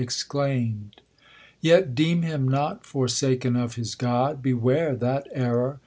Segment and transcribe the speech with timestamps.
[0.01, 0.99] exclaim'd.
[1.59, 4.41] Yet deem him not forsaken of his God!
[4.41, 5.79] Beware that error.